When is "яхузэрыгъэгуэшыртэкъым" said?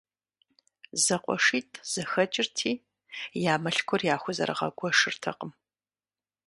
4.13-5.51